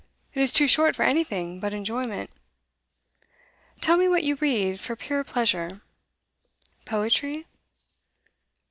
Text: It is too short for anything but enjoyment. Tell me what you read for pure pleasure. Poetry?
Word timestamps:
It 0.33 0.41
is 0.41 0.51
too 0.51 0.67
short 0.67 0.95
for 0.95 1.03
anything 1.03 1.59
but 1.59 1.75
enjoyment. 1.75 2.31
Tell 3.81 3.97
me 3.97 4.07
what 4.07 4.23
you 4.23 4.33
read 4.33 4.79
for 4.79 4.95
pure 4.95 5.23
pleasure. 5.23 5.81
Poetry? 6.85 7.45